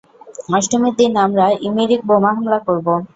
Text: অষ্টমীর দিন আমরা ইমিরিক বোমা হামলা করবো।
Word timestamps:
অষ্টমীর 0.57 0.93
দিন 0.99 1.11
আমরা 1.25 1.45
ইমিরিক 1.67 2.01
বোমা 2.09 2.31
হামলা 2.35 2.59
করবো। 2.67 2.93